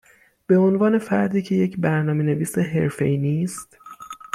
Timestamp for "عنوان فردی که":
0.57-1.55